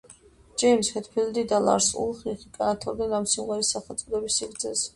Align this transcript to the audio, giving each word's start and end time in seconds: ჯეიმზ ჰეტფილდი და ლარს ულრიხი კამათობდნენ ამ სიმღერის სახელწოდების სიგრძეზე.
ჯეიმზ 0.61 0.87
ჰეტფილდი 0.95 1.43
და 1.51 1.59
ლარს 1.67 1.89
ულრიხი 2.05 2.49
კამათობდნენ 2.57 3.15
ამ 3.21 3.29
სიმღერის 3.37 3.73
სახელწოდების 3.77 4.43
სიგრძეზე. 4.43 4.87